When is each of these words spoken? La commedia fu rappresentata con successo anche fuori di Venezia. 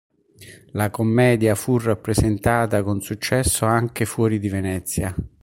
La 0.71 0.89
commedia 0.89 1.53
fu 1.53 1.77
rappresentata 1.77 2.81
con 2.81 3.01
successo 3.03 3.65
anche 3.67 4.05
fuori 4.05 4.39
di 4.39 4.49
Venezia. 4.49 5.13